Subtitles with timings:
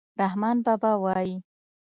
[0.21, 1.35] رحمان بابا وايي.